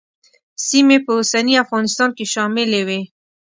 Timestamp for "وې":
2.87-3.01